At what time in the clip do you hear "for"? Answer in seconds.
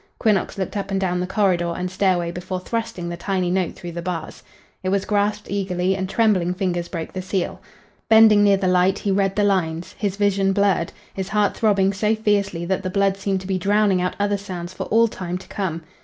14.73-14.85